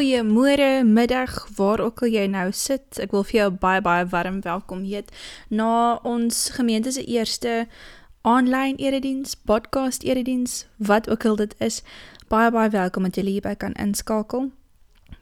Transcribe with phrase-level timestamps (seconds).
[0.00, 2.96] goeiemôre, middag, waar ook al jy nou sit.
[3.04, 5.10] Ek wil vir jou baie baie warm welkom heet
[5.52, 7.66] na ons gemeente se eerste
[8.24, 11.82] aanlyn erediens, podcast erediens, wat ook al dit is.
[12.32, 14.48] Baie baie welkom dat jy hierby kan inskakel.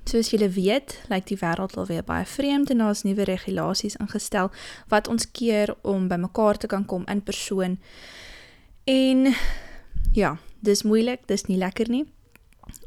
[0.06, 4.52] Soos julle weet, lyk die wêreld alweer baie vreemd en daar's nuwe regulasies ingestel
[4.94, 7.80] wat ons keer om bymekaar te kan kom in persoon.
[8.86, 9.32] En
[10.14, 12.04] ja, dis moeilik, dis nie lekker nie.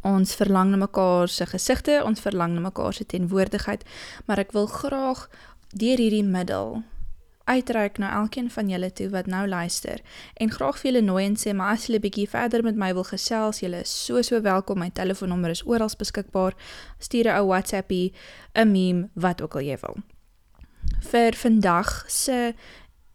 [0.01, 3.83] Ons verlang na mekaar se gesigte, ons verlang na mekaar se teenwoordigheid,
[4.25, 5.27] maar ek wil graag
[5.71, 6.81] deur hierdie middel
[7.51, 10.01] uitreik na elkeen van julle toe wat nou luister
[10.33, 13.07] en graag vir julle nooi en sê maar as julle bietjie verder met my wil
[13.07, 14.79] gesels, julle is so so welkom.
[14.79, 16.55] My telefoonnommer is oral beskikbaar.
[16.99, 18.13] Stuur 'n ou WhatsAppie,
[18.55, 19.97] 'n meme, wat ook al jy wil.
[21.11, 22.53] Vir vandag se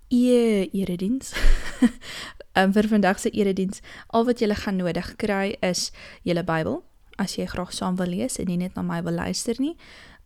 [0.09, 1.33] e erediens.
[2.57, 6.83] um, vir vandag se erediens, al wat jy gaan nodig kry is julle Bybel
[7.17, 9.77] as jy graag saam wil lees en nie net na my wil luister nie.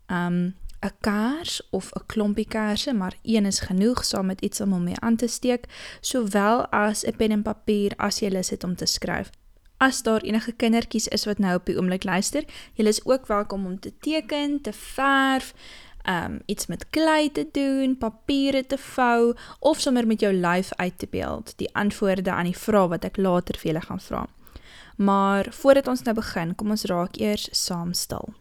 [0.08, 4.72] Um 'n kaars of 'n klompie kaarse, maar een is genoeg saam met iets om
[4.72, 5.64] hom mee aan te steek,
[6.00, 9.30] sowel as 'n pen en papier as jy lus het om te skryf.
[9.76, 13.66] As daar enige kindertjies is wat nou op die oomblik luister, julle is ook welkom
[13.66, 15.54] om te teken, te verf,
[16.08, 20.98] um iets met klei te doen, papiere te vou of sommer met jou lyf uit
[20.98, 24.26] te beeld die antwoorde aan die vrae wat ek later vir julle gaan vra.
[24.96, 28.34] Maar voordat ons nou begin, kom ons raak eers saam stil.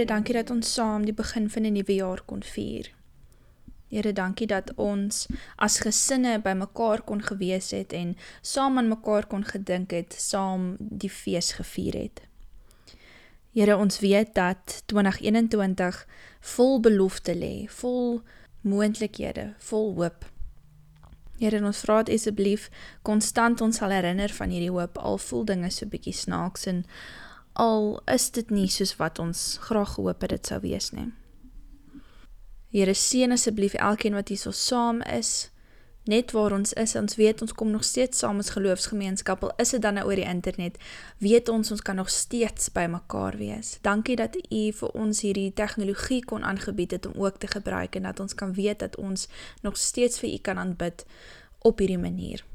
[0.00, 2.88] Here, dankie dat ons saam die begin van 'n nuwe jaar kon vier.
[3.88, 9.44] Here, dankie dat ons as gesinne bymekaar kon gewees het en saam aan mekaar kon
[9.44, 12.20] gedink het, saam die fees gevier het.
[13.52, 16.06] Here, ons weet dat 2021
[16.40, 18.22] vol belofte lê, vol
[18.60, 20.24] moontlikhede, vol hoop.
[21.38, 22.70] Here, ons vra dit asseblief
[23.02, 26.86] konstant ons sal herinner van hierdie hoop al voel dinge so bietjie snaaks en
[27.60, 31.10] al is dit nie soos wat ons graag gehoop het dit sou wees nie.
[32.72, 35.50] Here seën asseblief elkeen wat hier so saam is,
[36.08, 36.94] net waar ons is.
[36.96, 39.42] Ons weet ons kom nog steeds saam as geloofsgemeenskap.
[39.44, 40.78] Al is dit dan nou oor die internet,
[41.18, 43.76] weet ons ons kan nog steeds by mekaar wees.
[43.84, 48.08] Dankie dat U vir ons hierdie tegnologie kon aangebied het om ook te gebruik en
[48.08, 49.28] dat ons kan weet dat ons
[49.66, 51.04] nog steeds vir U kan aanbid
[51.66, 52.46] op hierdie manier.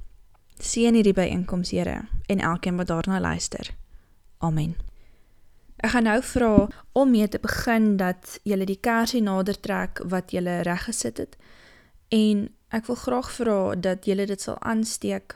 [0.57, 3.75] Seën hierdie byeenkoms, Here, en elkeen wat daarna luister.
[4.39, 4.94] Amen.
[5.83, 10.31] Ek gaan nou vra om mee te begin dat jy die kersie nader trek wat
[10.31, 11.35] jy reg gesit het.
[12.09, 15.35] En ek wil graag vra dat jy dit sal aansteek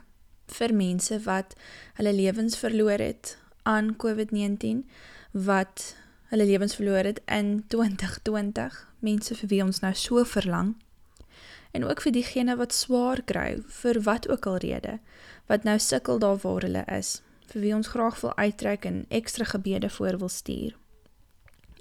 [0.49, 1.55] vir mense wat
[1.99, 4.85] hulle lewens verloor het aan COVID-19,
[5.31, 5.93] wat
[6.31, 10.75] hulle lewens verloor het in 2020, mense vir wie ons nou so verlang.
[11.71, 14.99] En ook vir diegene wat swaar kry vir wat ook al rede,
[15.51, 17.19] wat nou sukkel daar waar hulle is
[17.51, 20.77] vir wie ons graag wil uittrek en ekstra gebede voor wil stuur.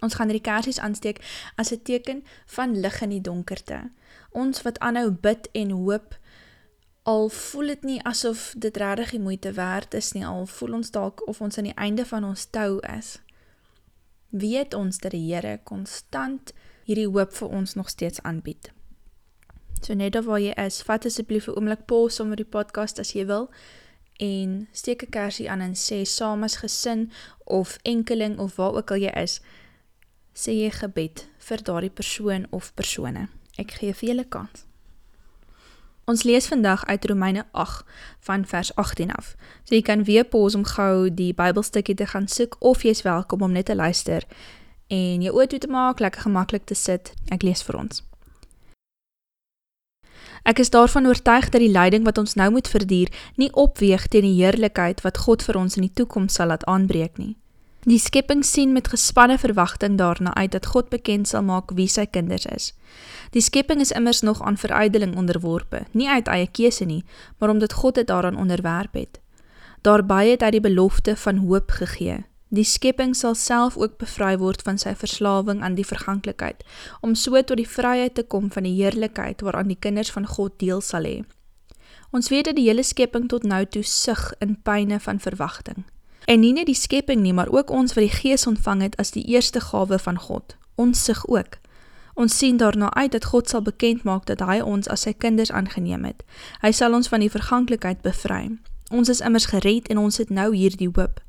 [0.00, 1.18] Ons gaan die kersies aansteek
[1.56, 3.90] as 'n teken van lig in die donkerte.
[4.30, 6.18] Ons wat aanhou bid en hoop
[7.03, 10.91] al voel dit nie asof dit regtig die moeite werd is nie, al voel ons
[10.91, 13.18] dalk of ons aan die einde van ons tou is.
[14.28, 16.53] Weet ons dat die Here konstant
[16.84, 18.72] hierdie hoop vir ons nog steeds aanbied.
[19.80, 23.12] So net of waar jy is, vat asseblief 'n oomblik pause om die podcast as
[23.12, 23.50] jy wil
[24.18, 27.10] en steek 'n kersie aan en sê saam as gesin
[27.44, 29.41] of enkeling of waar ook al jy is,
[30.34, 33.28] sê jy gebed vir daardie persoon of persone.
[33.56, 34.66] Ek gee vir julle kans.
[36.09, 37.84] Ons lees vandag uit Romeine 8
[38.20, 39.34] van vers 18 af.
[39.65, 43.42] So jy kan weer pause om gou die Bybelstukkie te gaan soek of jy's welkom
[43.42, 44.24] om net te luister
[44.88, 47.12] en jou oë toe te maak, lekker gemaklik te sit.
[47.28, 48.00] Ek lees vir ons.
[50.42, 54.26] Ek is daarvan oortuig dat die lyding wat ons nou moet verduur, nie opweeg teen
[54.26, 57.36] die heerlikheid wat God vir ons in die toekoms sal laat aanbreek nie.
[57.88, 62.04] Die skepping sien met gespanne verwagting daarna uit dat God bekend sal maak wie sy
[62.06, 62.72] kinders is.
[63.32, 67.04] Die skepping is immers nog aan verydeling onderworpe, nie uit eie keuse nie,
[67.38, 69.20] maar omdat God dit daaraan onderwerp het.
[69.82, 72.24] Daarby het hy die belofte van hoop gegee.
[72.48, 76.65] Die skepping sal self ook bevry word van sy verslawing aan die verganklikheid,
[77.04, 80.56] om so tot die vryheid te kom van die heerlikheid waaraan die kinders van God
[80.62, 81.24] deel sal hê.
[82.10, 85.84] Ons weet dat die hele skepping tot nou toe sug in pyne van verwagting.
[86.24, 89.12] En nie net die skepping nie, maar ook ons wat die Gees ontvang het as
[89.12, 90.56] die eerste gawe van God.
[90.77, 91.60] Ons sug ook.
[92.15, 95.53] Ons sien daarna uit dat God sal bekend maak dat hy ons as sy kinders
[95.53, 96.24] aangeneem het.
[96.65, 98.59] Hy sal ons van die verganklikheid bevry.
[98.91, 101.21] Ons is immers gered en ons het nou hierdie hoop.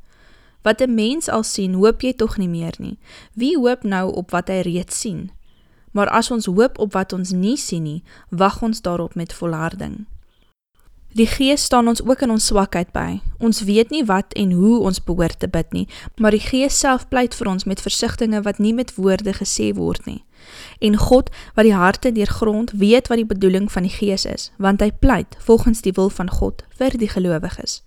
[0.62, 2.98] Wat 'n mens al sien, hoop jy tog nie meer nie.
[3.34, 5.32] Wie hoop nou op wat hy reeds sien?
[5.92, 10.06] Maar as ons hoop op wat ons nie sien nie, wag ons daarop met volharding.
[11.10, 13.22] Die Gees staan ons ook in ons swakheid by.
[13.42, 15.88] Ons weet nie wat en hoe ons behoort te bid nie,
[16.22, 20.06] maar die Gees self pleit vir ons met versigtinge wat nie met woorde gesê word
[20.06, 20.24] nie.
[20.80, 24.86] En God, wat die harte deurgrond, weet wat die bedoeling van die Gees is, want
[24.86, 27.82] hy pleit volgens die wil van God vir die gelowiges.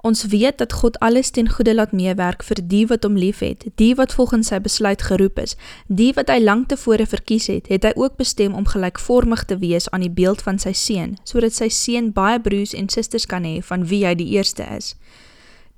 [0.00, 3.64] Ons weet dat God alles ten goede laat meewerk vir die wat hom lief het,
[3.80, 5.56] die wat volgens sy besluit geroep is,
[5.86, 9.90] die wat hy lang tevore verkies het, het hy ook bestem om gelijkvormig te wees
[9.90, 13.46] aan die beeld van sy seen, so dat sy seen baie broers en sisters kan
[13.48, 14.94] hee van wie hy die eerste is.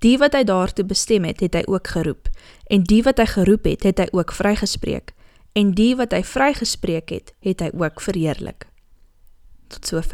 [0.04, 2.28] Die wat hy daartoe bestem het, het hy ook geroep,
[2.68, 5.14] en die wat hy geroep het, het hy ook vrygespreek,
[5.56, 8.68] en die wat hy vrygespreek het, het hy ook verheerlik.
[9.72, 10.04] Tot so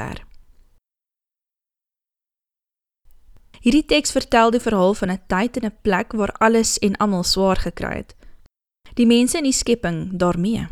[3.67, 7.25] Hierdie teks vertel die verhaal van 'n tyd en 'n plek waar alles en almal
[7.25, 8.15] swaar gekry het.
[8.95, 10.69] Die mense in die skepping daarmee.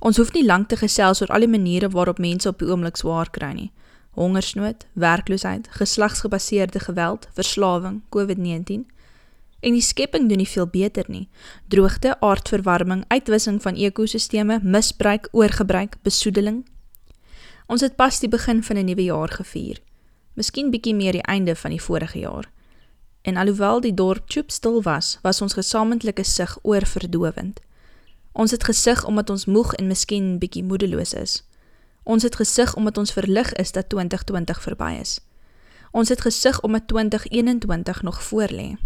[0.00, 2.96] Ons hoef nie lank te gesels oor al die maniere waarop mense op die oomblik
[2.96, 3.72] swaar kry nie.
[4.10, 8.86] Hongersnood, werkloosheid, geslagsgebaseerde geweld, verslawing, COVID-19.
[9.60, 11.28] En die skepping doen nie veel beter nie.
[11.68, 16.66] Droogte, aardverwarming, uitwissing van ekosisteme, misbruik, oorgebruik, besoedeling.
[17.66, 19.85] Ons het pas die begin van 'n nuwe jaar gevier
[20.36, 22.50] miskien bykie meer die einde van die vorige jaar.
[23.26, 27.60] En alhoewel die dorp tjoep stil was, was ons gesamentlike sig oorverdovend.
[28.32, 31.40] Ons het gesig omdat ons moeg en miskien bykie moedeloos is.
[32.02, 35.20] Ons het gesig omdat ons verlig is dat 2020 voorbij is.
[35.90, 38.76] Ons het gesig omdat 2021 nog voorlee.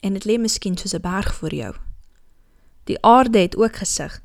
[0.00, 1.74] En het lee miskien soos een berg voor jou.
[2.84, 4.20] Die aarde het ook gesig.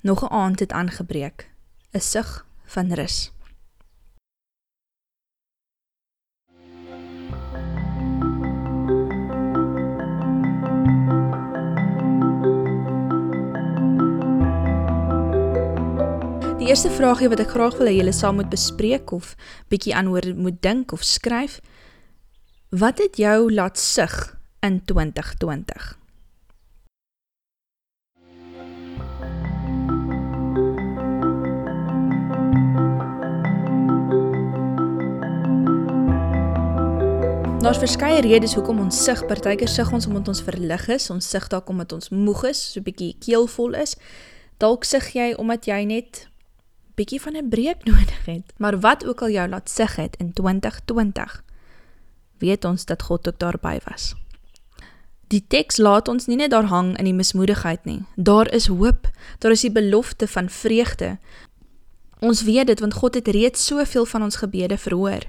[0.00, 1.50] Nog een aand het aangebreek.
[1.90, 3.33] Een sig van ris.
[16.74, 19.36] Eerste vraagie wat ek graag wil hê julle saam moet bespreek of
[19.70, 21.60] bietjie aanhoor moet dink of skryf.
[22.74, 25.84] Wat het jou laat sug in 2020?
[37.62, 39.22] Daar's verskeie redes hoekom ons sug.
[39.30, 42.82] Partykeer sug ons omdat ons verlig is, ons sug dalk omdat ons moeg is, so
[42.82, 43.94] bietjie keelvol is.
[44.58, 46.26] Dalk sug jy omdat jy net
[46.94, 48.52] bykie van een breek nodig het.
[48.56, 51.42] Maar wat ook al jou laat sig het in 2020,
[52.38, 54.14] weet ons dat God ook daarby was.
[55.26, 58.02] Die tekst laat ons nie net daar hang in die mismoedigheid nie.
[58.14, 59.08] Daar is hoop,
[59.38, 61.18] daar is die belofte van vreugde.
[62.20, 65.24] Ons weet dit, want God het reeds soveel van ons gebede verhoor.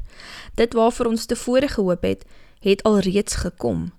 [0.55, 2.25] Dit waarvoor ons tevore gehoop het,
[2.59, 3.91] het al reeds gekom.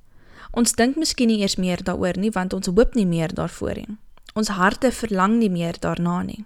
[0.56, 3.96] Ons dink miskien nie eers meer daar nie, want ons hoop nie meer daarvoor nie.
[4.34, 6.44] Ons harte verlang nie meer daarna nie.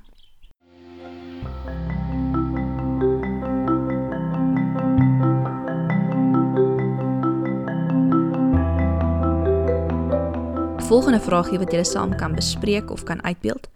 [10.90, 13.68] Volgende vraagie wat julle saam kan bespreek of kan uitbeeld.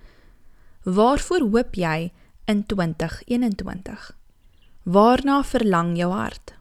[0.83, 2.11] Waarvoor hoop jy
[2.51, 4.09] in 2021?
[4.83, 6.57] Waarna verlang jou hart?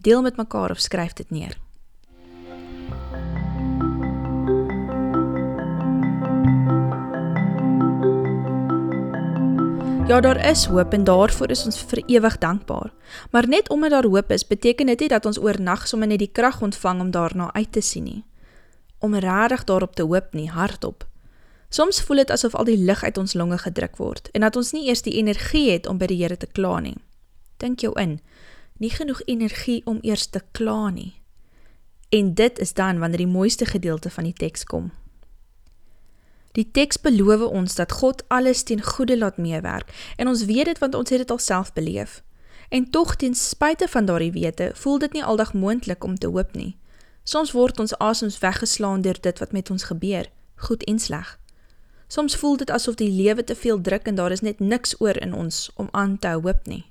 [0.00, 1.60] Deel met mekaar of skryf dit neer.
[10.08, 12.92] Ja, daar is hoop en daarvoor is ons vir ewig dankbaar.
[13.30, 16.32] Maar net omdat daar hoop is, beteken dit nie dat ons oornag sommer net die
[16.32, 18.22] krag ontvang om daarna uit te sien nie
[19.04, 21.04] om rarig daarop te hoop nie, hardop.
[21.68, 24.72] Soms voel het asof al die licht uit ons longe gedruk word, en dat ons
[24.72, 26.96] nie eers die energie het om by die Heere te kla nie.
[27.62, 28.20] Denk jou in,
[28.78, 31.12] nie genoeg energie om eers te kla nie.
[32.14, 34.92] En dit is dan wanneer die mooiste gedeelte van die tekst kom.
[36.54, 40.78] Die tekst beloof ons dat God alles ten goede laat meewerk, en ons weet het
[40.78, 42.22] want ons het het al self beleef.
[42.68, 46.26] En toch, ten spuite van daar die wete, voel dit nie aldag moendlik om te
[46.26, 46.76] hoop nie.
[47.24, 51.38] Soms word ons asems weggeslaan deur dit wat met ons gebeur, goed en sleg.
[52.08, 55.16] Soms voel dit asof die lewe te veel druk en daar is net niks oor
[55.16, 56.84] in ons om aan te hoop nie.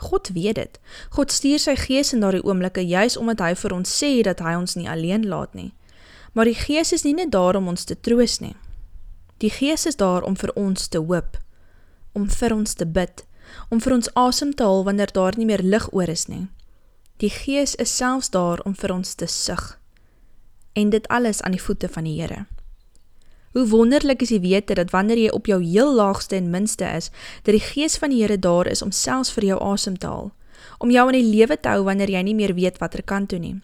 [0.00, 0.78] God weet dit.
[1.10, 4.54] God stuur sy gees in daardie oomblikke juis omdat hy vir ons sê dat hy
[4.56, 5.72] ons nie alleen laat nie.
[6.32, 8.54] Maar die Gees is nie net daar om ons te troos nie.
[9.42, 11.36] Die Gees is daar om vir ons te hoop,
[12.12, 13.24] om vir ons te bid,
[13.68, 16.46] om vir ons asem te haal wanneer daar nie meer lig oor is nie.
[17.20, 19.78] Die Gees is selfs daar om vir ons te sug.
[20.72, 22.46] En dit alles aan die voete van die Here.
[23.52, 27.10] Hoe wonderlik is die wete dat wanneer jy op jou heel laagste en minste is,
[27.42, 30.32] dat die Gees van die Here daar is om selfs vir jou asem te haal,
[30.78, 33.26] om jou in die lewe te hou wanneer jy nie meer weet wat er kan
[33.26, 33.58] toe nie.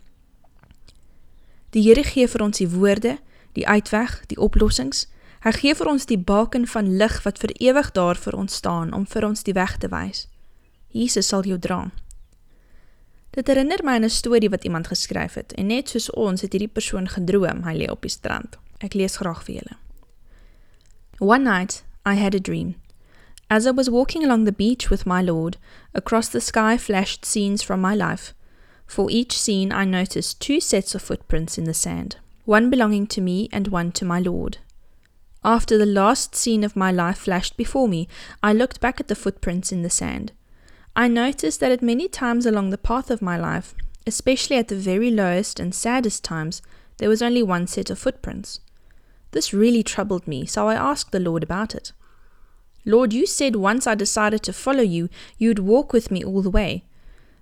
[1.73, 3.19] Die Here gee vir ons die woorde,
[3.57, 5.07] die uitweg, die oplossings.
[5.45, 8.93] Hy gee vir ons die baken van lig wat vir ewig daar vir ons staan
[8.93, 10.27] om vir ons die weg te wys.
[10.93, 11.87] Jesus sal jou dra.
[13.37, 16.53] Dit herinner my aan 'n storie wat iemand geskryf het en net soos ons het
[16.53, 18.57] hierdie persoon gedroom hy lê op die strand.
[18.79, 19.77] Ek lees graag vir julle.
[21.19, 22.75] One night I had a dream.
[23.49, 25.59] As I was walking along the beach with my Lord,
[25.93, 28.35] across the sky flashed scenes from my life.
[28.87, 32.17] For each scene I noticed two sets of footprints in the sand,
[32.47, 34.59] one belonging to me and one to my Lord.
[35.43, 38.09] After the last scene of my life flashed before me,
[38.43, 40.33] I looked back at the footprints in the sand.
[40.99, 43.75] I noticed that at many times along the path of my life,
[44.07, 46.63] especially at the very lowest and saddest times,
[46.97, 48.61] there was only one set of footprints.
[49.33, 51.93] This really troubled me, so I asked the Lord about it.
[52.87, 56.49] Lord, you said once I decided to follow you, you'd walk with me all the
[56.49, 56.85] way.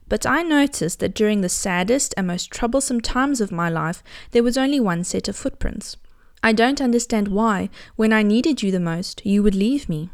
[0.09, 4.43] But I noticed that during the saddest and most troublesome times of my life, there
[4.43, 5.97] was only one set of footprints.
[6.43, 10.11] I don't understand why, when I needed you the most, you would leave me.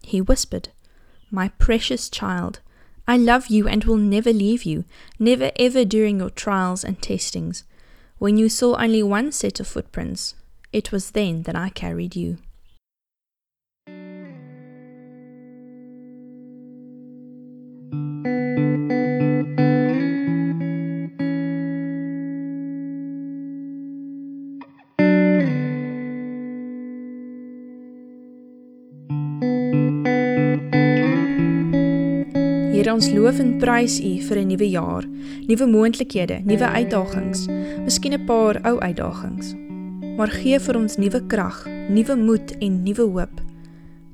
[0.00, 0.70] He whispered,
[1.34, 2.60] My precious child,
[3.08, 4.84] I love you and will never leave you,
[5.18, 7.64] never ever during your trials and testings.
[8.18, 10.34] When you saw only one set of footprints,
[10.74, 12.36] it was then that I carried you.
[32.82, 35.04] Here ons loof en prys U vir 'n nuwe jaar,
[35.46, 37.46] nuwe moontlikhede, nuwe uitdagings,
[37.84, 39.54] miskien 'n paar ou uitdagings.
[40.16, 43.40] Maar gee vir ons nuwe krag, nuwe moed en nuwe hoop.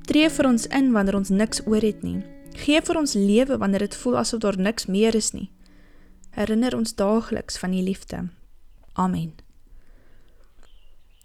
[0.05, 2.21] Tree vir ons in wanneer ons niks oor het nie.
[2.53, 5.49] Gee vir ons lewe wanneer dit voel asof daar niks meer is nie.
[6.29, 8.29] Herinner ons daagliks van U liefde.
[8.93, 9.33] Amen.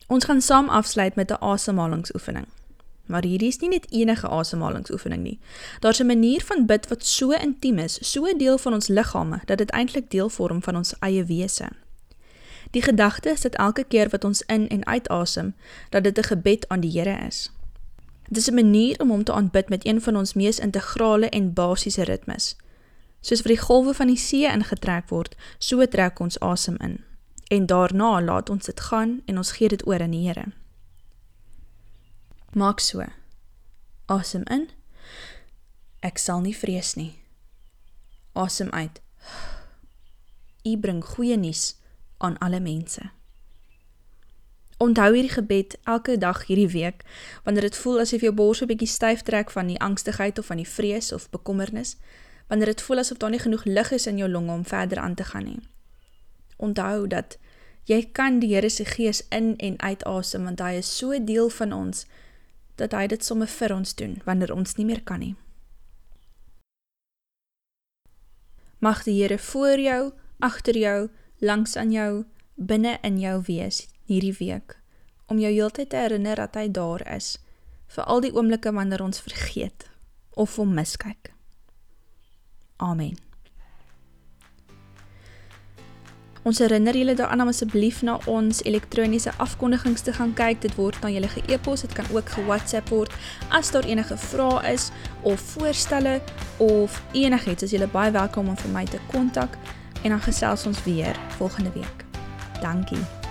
[0.09, 2.47] Ons gaan saam afsluit met 'n asemhalingsoefening.
[3.07, 5.39] Maar hierdie is nie net enige asemhalingsoefening nie.
[5.81, 9.59] Daar's 'n manier van bid wat so intiem is, so deel van ons liggame dat
[9.59, 11.69] dit eintlik deel vorm van ons eie wese.
[12.71, 15.55] Die gedagte is dat elke keer wat ons in en uitasem,
[15.91, 17.51] dat dit 'n gebed aan die Here is.
[18.29, 21.53] Dit is 'n manier om hom te aanbid met een van ons mees integrale en
[21.53, 22.57] basiese ritmes.
[23.21, 27.05] Soos vir die golwe van die see ingetrek word, so trek ons asem in.
[27.49, 30.45] En daarna laat ons dit gaan en ons gee dit oor aan die Here.
[32.55, 33.03] Maak so.
[34.07, 34.69] Asem in.
[36.07, 37.17] Ek sal nie vrees nie.
[38.39, 39.01] Asem uit.
[40.63, 41.73] U bring goeie nuus
[42.23, 43.11] aan alle mense.
[44.79, 47.03] Onthou hierdie gebed elke dag hierdie week
[47.43, 50.63] wanneer dit voel asof jou bors 'n bietjie styf trek van die angstigheid of van
[50.63, 51.97] die vrees of bekommernis,
[52.47, 55.15] wanneer dit voel asof daar nie genoeg lug is in jou longe om verder aan
[55.15, 55.61] te gaan nie.
[56.57, 57.39] Onthou dat
[57.85, 61.73] jy kan die Here se gees in en uitasem want hy is so deel van
[61.73, 62.07] ons
[62.77, 65.35] dat hy dit sommer vir ons doen wanneer ons nie meer kan nie.
[68.79, 71.09] Mag die Here voor jou, agter jou,
[71.41, 74.79] langs aan jou, binne in jou wees hierdie week
[75.27, 77.39] om jou heeltyd te herinner dat hy daar is
[77.95, 79.89] vir al die oomblikke wanneer ons vergeet
[80.37, 81.33] of hom miskyk.
[82.77, 83.17] Amen.
[86.45, 90.61] Ons herinner julle daaraan om asseblief na ons elektroniese afkondigings te gaan kyk.
[90.61, 93.17] Dit word na julle ge-e-pos, dit kan ook ge-WhatsApp word.
[93.49, 94.91] As daar enige vrae is
[95.23, 96.21] of voorstelle
[96.61, 99.57] of enigiets, is julle baie welkom om vir my te kontak
[100.03, 102.05] en dan gesels ons weer volgende week.
[102.61, 103.24] Dankie.